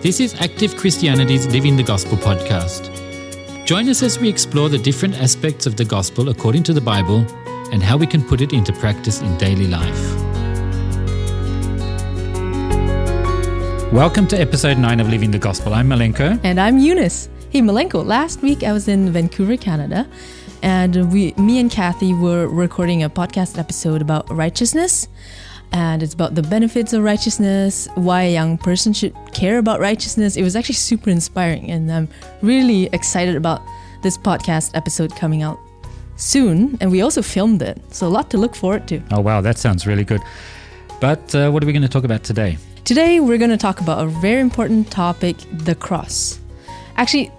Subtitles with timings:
[0.00, 2.94] This is Active Christianity's Living the Gospel podcast.
[3.66, 7.26] Join us as we explore the different aspects of the gospel according to the Bible
[7.72, 10.14] and how we can put it into practice in daily life.
[13.92, 15.74] Welcome to episode 9 of Living the Gospel.
[15.74, 16.38] I'm Malenko.
[16.44, 17.28] And I'm Eunice.
[17.50, 20.08] Hey, Malenko, last week I was in Vancouver, Canada,
[20.62, 25.08] and we, me and Kathy were recording a podcast episode about righteousness.
[25.72, 30.36] And it's about the benefits of righteousness, why a young person should care about righteousness.
[30.36, 32.08] It was actually super inspiring, and I'm
[32.42, 33.60] really excited about
[34.02, 35.58] this podcast episode coming out
[36.16, 36.78] soon.
[36.80, 39.00] And we also filmed it, so a lot to look forward to.
[39.12, 40.22] Oh, wow, that sounds really good.
[41.00, 42.58] But uh, what are we going to talk about today?
[42.84, 46.40] Today, we're going to talk about a very important topic the cross.
[46.96, 47.30] Actually,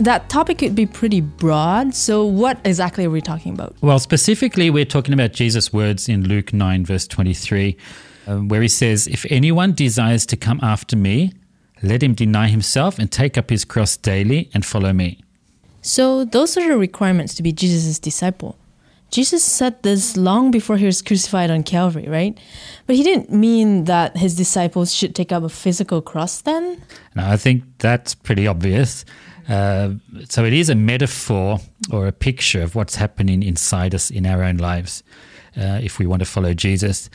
[0.00, 1.94] that topic could be pretty broad.
[1.94, 3.74] So, what exactly are we talking about?
[3.80, 7.76] Well, specifically, we're talking about Jesus' words in Luke 9, verse 23,
[8.26, 11.32] um, where he says, If anyone desires to come after me,
[11.82, 15.20] let him deny himself and take up his cross daily and follow me.
[15.82, 18.56] So, those are the requirements to be Jesus' disciple.
[19.10, 22.38] Jesus said this long before he was crucified on Calvary, right?
[22.86, 26.82] But he didn't mean that his disciples should take up a physical cross then?
[27.14, 29.04] Now, I think that's pretty obvious.
[29.48, 29.94] Uh,
[30.28, 31.60] so it is a metaphor
[31.92, 35.04] or a picture of what's happening inside us in our own lives
[35.56, 37.08] uh, if we want to follow Jesus.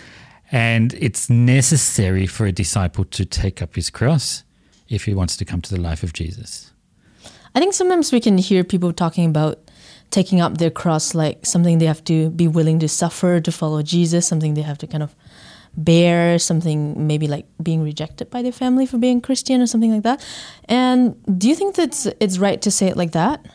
[0.51, 4.43] And it's necessary for a disciple to take up his cross
[4.89, 6.71] if he wants to come to the life of Jesus.
[7.53, 9.59] I think sometimes we can hear people talking about
[10.11, 13.81] taking up their cross like something they have to be willing to suffer to follow
[13.81, 15.15] Jesus, something they have to kind of
[15.77, 20.03] bear something maybe like being rejected by their family for being Christian or something like
[20.03, 20.23] that.
[20.65, 23.45] And do you think that it's right to say it like that?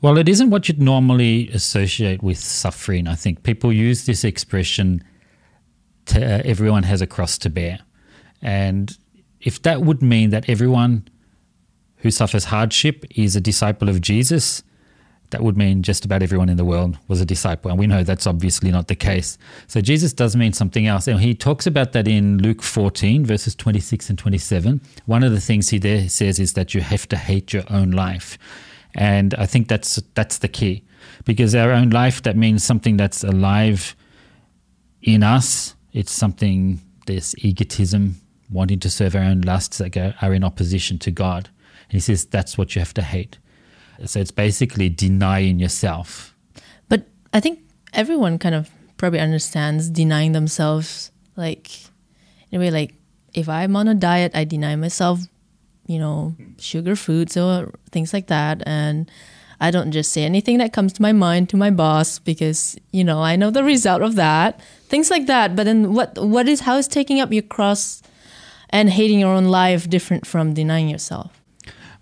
[0.00, 3.06] Well, it isn't what you'd normally associate with suffering.
[3.06, 5.04] I think people use this expression
[6.06, 7.80] to, uh, everyone has a cross to bear.
[8.40, 8.96] And
[9.42, 11.06] if that would mean that everyone
[11.96, 14.62] who suffers hardship is a disciple of Jesus,
[15.30, 17.70] that would mean just about everyone in the world was a disciple.
[17.70, 19.38] And we know that's obviously not the case.
[19.66, 21.06] So Jesus does mean something else.
[21.06, 24.80] And he talks about that in Luke 14, verses 26 and 27.
[25.06, 27.92] One of the things he there says is that you have to hate your own
[27.92, 28.38] life.
[28.94, 30.84] And I think that's that's the key.
[31.24, 33.94] Because our own life, that means something that's alive
[35.02, 35.74] in us.
[35.92, 38.16] It's something, there's egotism,
[38.50, 41.48] wanting to serve our own lusts that go, are in opposition to God.
[41.84, 43.38] And he says that's what you have to hate.
[44.06, 46.34] So it's basically denying yourself.
[46.88, 47.60] But I think
[47.92, 51.10] everyone kind of probably understands denying themselves.
[51.36, 51.70] Like,
[52.50, 52.94] in a way, like
[53.34, 55.20] if I'm on a diet, I deny myself,
[55.86, 58.62] you know, sugar foods or things like that.
[58.66, 59.10] And
[59.60, 63.04] I don't just say anything that comes to my mind to my boss because, you
[63.04, 64.60] know, I know the result of that.
[64.88, 65.54] Things like that.
[65.54, 68.02] But then what what is how is taking up your cross
[68.70, 71.39] and hating your own life different from denying yourself?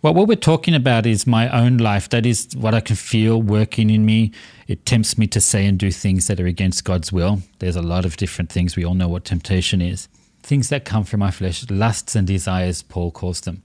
[0.01, 2.09] Well, what we're talking about is my own life.
[2.11, 4.31] That is what I can feel working in me.
[4.69, 7.41] It tempts me to say and do things that are against God's will.
[7.59, 8.77] There's a lot of different things.
[8.77, 10.09] We all know what temptation is.
[10.45, 13.65] Things that come from my flesh, lusts and desires, Paul calls them.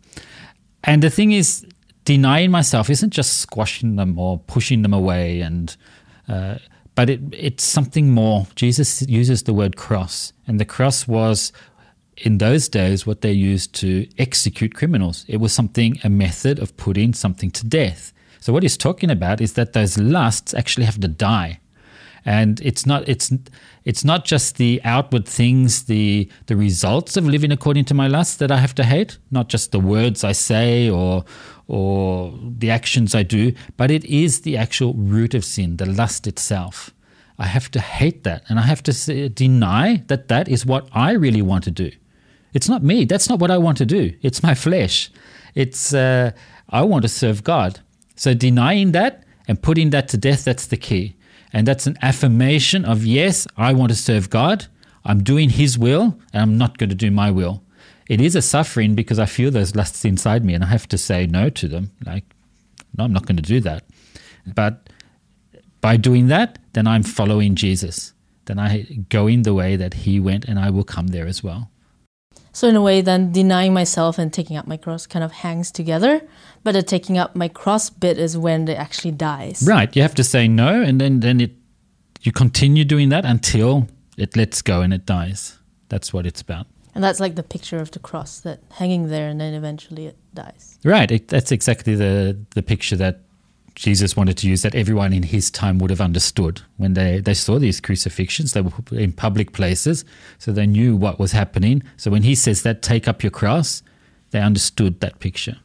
[0.84, 1.68] And the thing is,
[2.04, 5.76] denying myself isn't just squashing them or pushing them away, and
[6.28, 6.56] uh,
[6.96, 8.48] but it, it's something more.
[8.56, 11.54] Jesus uses the word cross, and the cross was
[12.18, 15.26] in those days what they used to execute criminals.
[15.28, 18.14] It was something, a method of putting something to death.
[18.40, 21.60] So what he's talking about is that those lusts actually have to die.
[22.26, 23.34] And it's not it's
[23.84, 28.38] it's not just the outward things, the the results of living according to my lusts
[28.38, 31.26] that I have to hate, not just the words I say or
[31.68, 36.28] or the actions I do, but it is the actual root of sin, the lust
[36.28, 36.94] itself.
[37.38, 41.14] I have to hate that and I have to deny that that is what I
[41.14, 41.92] really want to do.
[42.54, 43.06] It's not me.
[43.06, 44.14] That's not what I want to do.
[44.22, 45.12] It's my flesh.
[45.56, 46.32] It's uh,
[46.70, 47.80] I want to serve God.
[48.16, 51.16] So denying that and putting that to death, that's the key.
[51.52, 54.66] And that's an affirmation of yes, I want to serve God.
[55.06, 57.62] I'm doing His will, and I'm not going to do my will.
[58.10, 60.98] It is a suffering because I feel those lusts inside me, and I have to
[60.98, 61.92] say no to them.
[62.06, 62.24] Like,
[62.98, 63.86] no, I'm not going to do that.
[64.46, 64.90] But
[65.82, 68.14] by doing that, then I'm following Jesus.
[68.46, 71.44] Then I go in the way that He went, and I will come there as
[71.44, 71.70] well.
[72.54, 75.72] So in a way, then denying myself and taking up my cross kind of hangs
[75.72, 76.22] together.
[76.64, 79.66] But the taking up my cross bit is when it actually dies.
[79.68, 79.94] Right.
[79.96, 81.52] You have to say no, and then then it
[82.22, 85.60] you continue doing that until it lets go and it dies.
[85.90, 86.68] That's what it's about.
[86.96, 90.18] And that's like the picture of the cross that hanging there, and then eventually it
[90.34, 90.78] dies.
[90.86, 91.12] Right.
[91.12, 93.23] It, that's exactly the the picture that
[93.76, 97.34] Jesus wanted to use that everyone in his time would have understood when they, they
[97.34, 98.54] saw these crucifixions.
[98.54, 100.06] They were in public places,
[100.38, 101.82] so they knew what was happening.
[101.98, 103.82] So when he says that, take up your cross,
[104.32, 105.58] They understood that picture.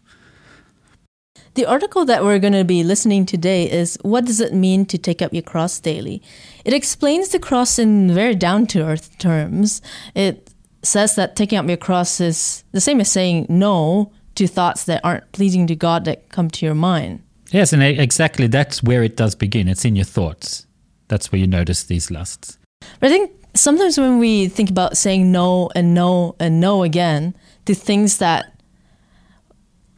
[1.55, 4.99] The article that we're going to be listening today is What Does It Mean to
[4.99, 6.23] Take Up Your Cross Daily?
[6.65, 9.83] It explains the cross in very down to earth terms.
[10.15, 10.53] It
[10.83, 15.01] says that taking up your cross is the same as saying no to thoughts that
[15.03, 17.23] aren't pleasing to God that come to your mind.
[17.51, 19.69] Yes, and exactly that's where it does begin.
[19.69, 20.67] It's in your thoughts.
[21.09, 22.59] That's where you notice these lusts.
[23.01, 27.35] But I think sometimes when we think about saying no and no and no again
[27.65, 28.53] to things that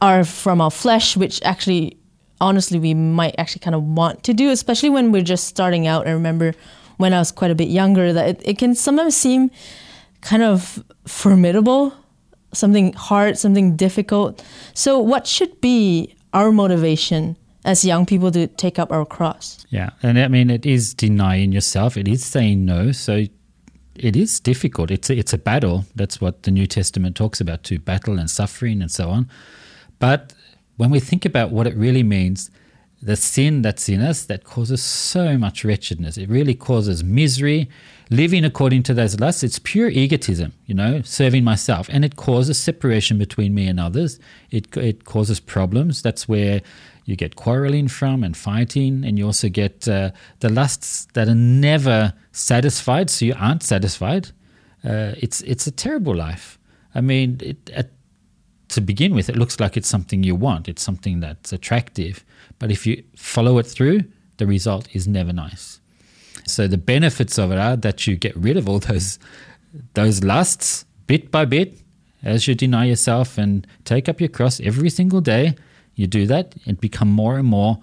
[0.01, 1.97] are from our flesh, which actually,
[2.39, 6.07] honestly, we might actually kind of want to do, especially when we're just starting out.
[6.07, 6.53] I remember
[6.97, 9.51] when I was quite a bit younger that it, it can sometimes seem
[10.21, 11.93] kind of formidable,
[12.53, 14.43] something hard, something difficult.
[14.73, 17.35] So, what should be our motivation
[17.65, 19.65] as young people to take up our cross?
[19.69, 22.91] Yeah, and I mean, it is denying yourself, it is saying no.
[22.91, 23.25] So,
[23.95, 24.89] it is difficult.
[24.89, 25.85] It's a, it's a battle.
[25.95, 29.29] That's what the New Testament talks about too battle and suffering and so on.
[29.99, 30.33] But
[30.77, 32.49] when we think about what it really means,
[33.01, 37.69] the sin that's in us that causes so much wretchedness, it really causes misery.
[38.11, 41.87] Living according to those lusts, it's pure egotism, you know, serving myself.
[41.89, 44.19] And it causes separation between me and others.
[44.51, 46.01] It, it causes problems.
[46.01, 46.61] That's where
[47.05, 49.05] you get quarreling from and fighting.
[49.05, 50.11] And you also get uh,
[50.41, 54.27] the lusts that are never satisfied, so you aren't satisfied.
[54.83, 56.59] Uh, it's, it's a terrible life.
[56.93, 57.91] I mean, it, at
[58.71, 60.67] to begin with, it looks like it's something you want.
[60.67, 62.23] It's something that's attractive.
[62.59, 64.03] But if you follow it through,
[64.37, 65.79] the result is never nice.
[66.47, 69.19] So the benefits of it are that you get rid of all those
[69.93, 71.77] those lusts bit by bit
[72.23, 75.55] as you deny yourself and take up your cross every single day.
[75.95, 77.79] You do that and become more and more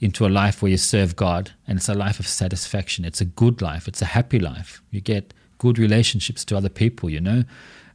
[0.00, 3.04] into a life where you serve God and it's a life of satisfaction.
[3.04, 3.86] It's a good life.
[3.86, 4.82] It's a happy life.
[4.90, 7.44] You get good relationships to other people, you know.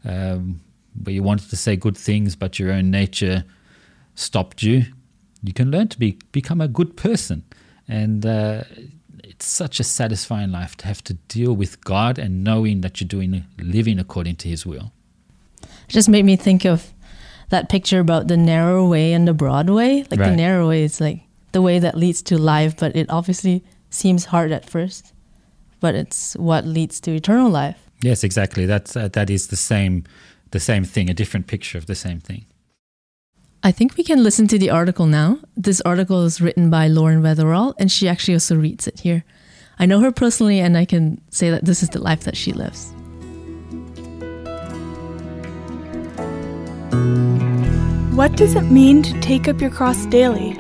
[0.06, 0.62] Um,
[1.03, 3.44] where you wanted to say good things, but your own nature
[4.15, 4.86] stopped you,
[5.44, 7.44] you can learn to be become a good person.
[7.88, 8.63] And uh,
[9.24, 13.07] it's such a satisfying life to have to deal with God and knowing that you're
[13.07, 14.92] doing living according to His will.
[15.62, 16.94] It just made me think of
[17.50, 20.06] that picture about the narrow way and the broad way.
[20.09, 20.30] Like right.
[20.30, 21.21] the narrow way is like
[21.51, 25.13] the way that leads to life, but it obviously seems hard at first,
[25.80, 27.77] but it's what leads to eternal life.
[28.01, 28.65] Yes, exactly.
[28.65, 30.03] That's uh, that is the same
[30.51, 32.45] the same thing, a different picture of the same thing.
[33.63, 35.39] I think we can listen to the article now.
[35.57, 39.24] This article is written by Lauren Weatherall, and she actually also reads it here.
[39.80, 42.53] I know her personally, and I can say that this is the life that she
[42.53, 42.94] lives.
[48.15, 50.56] What does it mean to take up your cross daily?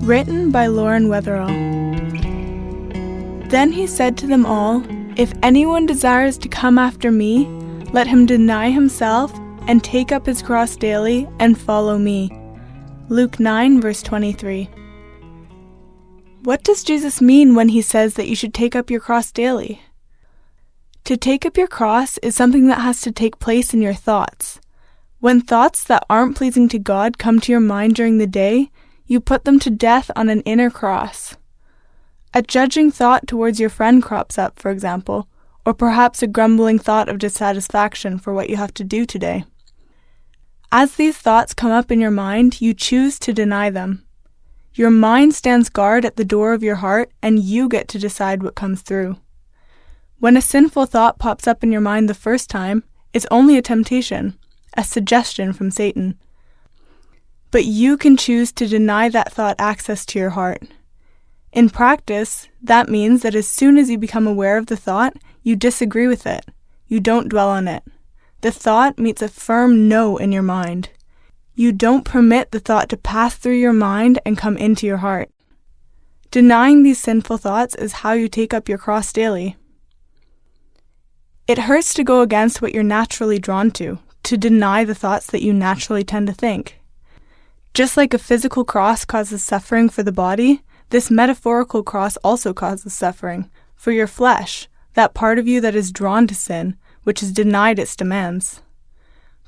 [0.00, 1.52] Written by Lauren Weatherall.
[3.50, 4.82] Then he said to them all,
[5.16, 7.44] If anyone desires to come after me,
[7.92, 9.32] let him deny himself
[9.68, 12.30] and take up his cross daily and follow me.
[13.08, 14.68] Luke 9, verse 23.
[16.42, 19.82] What does Jesus mean when he says that you should take up your cross daily?
[21.04, 24.60] To take up your cross is something that has to take place in your thoughts.
[25.20, 28.70] When thoughts that aren't pleasing to God come to your mind during the day,
[29.06, 31.36] you put them to death on an inner cross.
[32.34, 35.28] A judging thought towards your friend crops up, for example,
[35.64, 39.44] or perhaps a grumbling thought of dissatisfaction for what you have to do today.
[40.70, 44.04] As these thoughts come up in your mind, you choose to deny them.
[44.74, 48.42] Your mind stands guard at the door of your heart, and you get to decide
[48.42, 49.16] what comes through.
[50.18, 53.62] When a sinful thought pops up in your mind the first time, it's only a
[53.62, 54.38] temptation,
[54.74, 56.18] a suggestion from Satan.
[57.50, 60.62] But you can choose to deny that thought access to your heart.
[61.52, 65.56] In practice, that means that as soon as you become aware of the thought, you
[65.56, 66.44] disagree with it.
[66.86, 67.82] You don't dwell on it.
[68.42, 70.90] The thought meets a firm no in your mind.
[71.54, 75.30] You don't permit the thought to pass through your mind and come into your heart.
[76.30, 79.56] Denying these sinful thoughts is how you take up your cross daily.
[81.46, 85.42] It hurts to go against what you're naturally drawn to, to deny the thoughts that
[85.42, 86.80] you naturally tend to think.
[87.74, 92.92] Just like a physical cross causes suffering for the body, this metaphorical cross also causes
[92.92, 97.32] suffering for your flesh, that part of you that is drawn to sin, which is
[97.32, 98.62] denied its demands.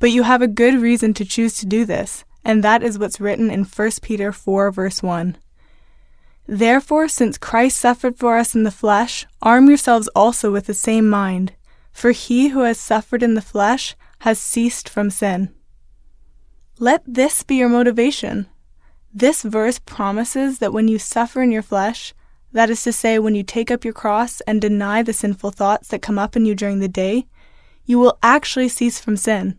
[0.01, 3.21] But you have a good reason to choose to do this, and that is what's
[3.21, 5.37] written in 1 Peter 4, verse 1.
[6.47, 11.09] Therefore, since Christ suffered for us in the flesh, arm yourselves also with the same
[11.09, 11.53] mind,
[11.93, 15.55] for he who has suffered in the flesh has ceased from sin.
[16.79, 18.47] Let this be your motivation.
[19.13, 22.13] This verse promises that when you suffer in your flesh,
[22.55, 25.89] that is to say, when you take up your cross and deny the sinful thoughts
[25.89, 27.27] that come up in you during the day,
[27.85, 29.59] you will actually cease from sin.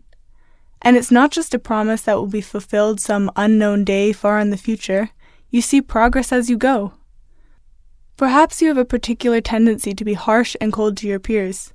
[0.80, 4.50] And it's not just a promise that will be fulfilled some unknown day far in
[4.50, 5.10] the future.
[5.50, 6.94] You see progress as you go.
[8.16, 11.74] Perhaps you have a particular tendency to be harsh and cold to your peers.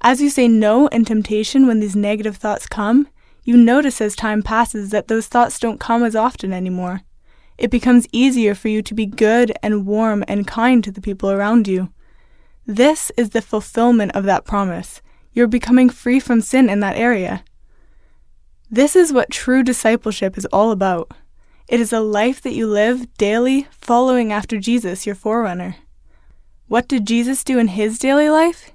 [0.00, 3.08] As you say no in temptation when these negative thoughts come,
[3.42, 7.02] you notice as time passes that those thoughts don't come as often anymore.
[7.58, 11.30] It becomes easier for you to be good and warm and kind to the people
[11.30, 11.90] around you.
[12.66, 15.00] This is the fulfillment of that promise.
[15.32, 17.44] You're becoming free from sin in that area.
[18.70, 21.12] This is what true discipleship is all about.
[21.68, 25.76] It is a life that you live daily following after Jesus, your forerunner.
[26.68, 28.72] What did Jesus do in his daily life?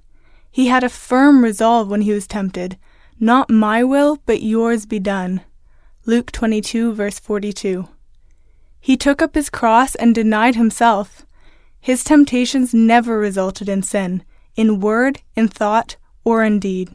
[0.50, 2.78] He had a firm resolve when he was tempted
[3.20, 5.42] Not my will, but yours be done.
[6.06, 7.88] Luke 22, verse 42.
[8.82, 11.26] He took up his cross and denied himself.
[11.80, 14.24] His temptations never resulted in sin,
[14.56, 16.94] in word, in thought, or in deed.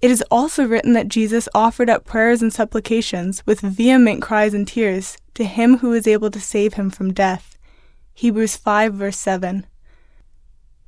[0.00, 4.66] It is also written that Jesus offered up prayers and supplications with vehement cries and
[4.66, 7.58] tears to him who was able to save him from death.
[8.14, 9.66] Hebrews 5 verse 7.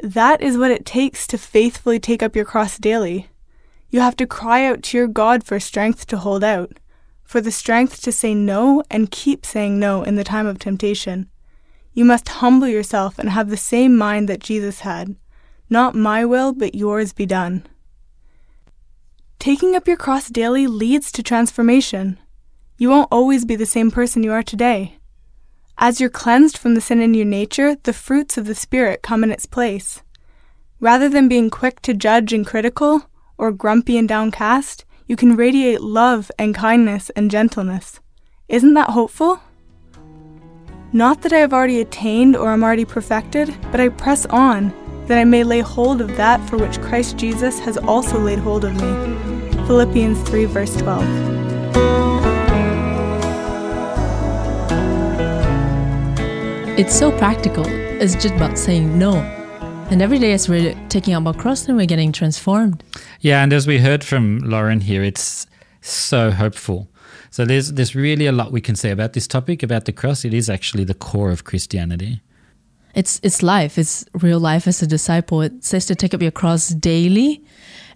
[0.01, 3.29] That is what it takes to faithfully take up your cross daily.
[3.91, 6.79] You have to cry out to your God for strength to hold out,
[7.33, 11.31] for the strength to say no and keep saying no in the time of temptation.
[11.95, 15.17] You must humble yourself and have the same mind that Jesus had.
[15.71, 17.65] Not my will, but yours be done.
[19.39, 22.19] Taking up your cross daily leads to transformation.
[22.77, 24.99] You won't always be the same person you are today.
[25.79, 29.25] As you're cleansed from the sin in your nature, the fruits of the Spirit come
[29.25, 30.03] in its place.
[30.81, 33.09] Rather than being quick to judge and critical,
[33.39, 38.01] or grumpy and downcast, you can radiate love and kindness and gentleness.
[38.49, 39.43] Isn't that hopeful?
[40.91, 44.73] Not that I have already attained or am already perfected, but I press on,
[45.09, 48.65] that I may lay hold of that for which Christ Jesus has also laid hold
[48.65, 49.67] of me.
[49.67, 51.05] Philippians 3, verse 12.
[56.79, 57.67] It's so practical.
[57.67, 59.42] It's just about saying no.
[59.91, 62.83] And every day as we're taking up our cross, then we're getting transformed.
[63.21, 65.47] Yeah, and as we heard from Lauren here, it's
[65.81, 66.89] so hopeful.
[67.31, 70.25] So there's there's really a lot we can say about this topic about the cross.
[70.25, 72.21] It is actually the core of Christianity.
[72.95, 73.79] It's it's life.
[73.79, 75.41] It's real life as a disciple.
[75.41, 77.43] It says to take up your cross daily.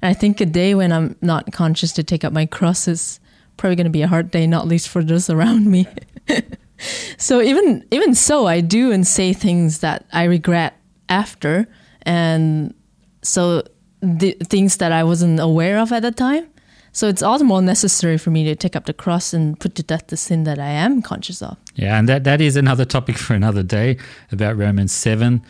[0.00, 3.20] And I think a day when I'm not conscious to take up my cross is
[3.56, 5.86] probably going to be a hard day, not least for those around me.
[7.18, 10.75] so even even so, I do and say things that I regret
[11.08, 11.66] after,
[12.02, 12.74] and
[13.22, 13.62] so
[14.00, 16.46] the things that I wasn't aware of at the time.
[16.92, 19.74] So it's all the more necessary for me to take up the cross and put
[19.74, 21.58] to death the sin that I am conscious of.
[21.74, 23.98] Yeah, and that, that is another topic for another day
[24.32, 25.42] about Romans 7,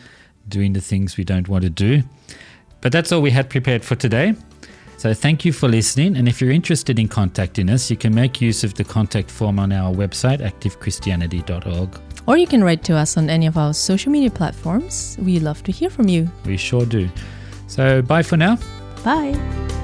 [0.49, 2.03] doing the things we don't want to do.
[2.81, 4.35] But that's all we had prepared for today.
[4.97, 6.17] So thank you for listening.
[6.17, 9.59] And if you're interested in contacting us, you can make use of the contact form
[9.59, 12.06] on our website, activechristianity.org.
[12.27, 15.17] Or you can write to us on any of our social media platforms.
[15.19, 16.29] We love to hear from you.
[16.45, 17.09] We sure do.
[17.67, 18.57] So bye for now.
[19.03, 19.76] Bye.